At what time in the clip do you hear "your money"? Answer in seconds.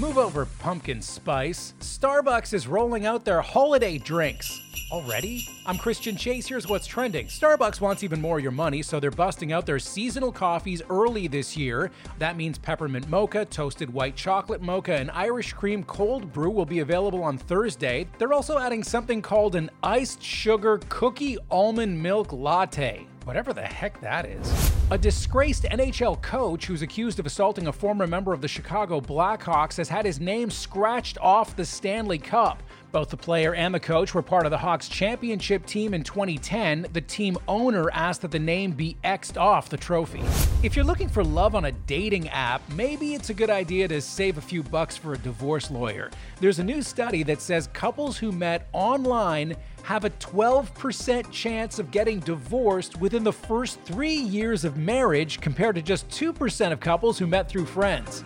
8.44-8.80